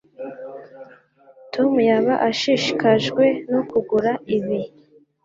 [1.53, 4.59] Tom yaba ashishikajwe no kugura ibi